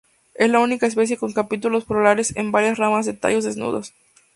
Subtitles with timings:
[0.33, 3.93] Es la única especie con capítulos florales en varias ramas de tallos desnudos.